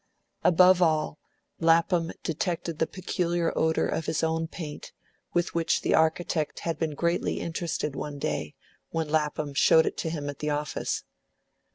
[0.43, 1.19] Above all,
[1.59, 4.93] Lapham detected the peculiar odour of his own paint,
[5.33, 8.55] with which the architect had been greatly interested one day,
[8.89, 11.03] when Lapham showed it to him at the office.